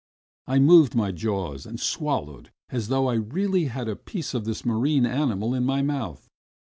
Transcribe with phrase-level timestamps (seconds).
[0.47, 4.65] I moved my jaws and swallowed as though I really had a piece of this
[4.65, 6.27] marine animal in my mouth